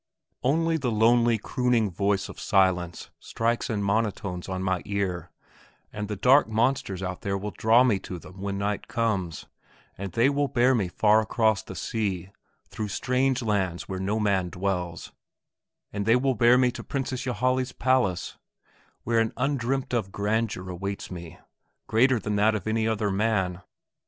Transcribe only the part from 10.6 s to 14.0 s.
me far across the sea, through strange lands where